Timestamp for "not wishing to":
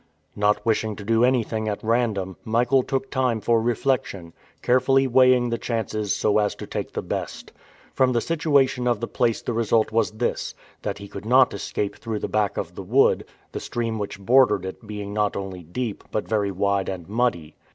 0.35-1.03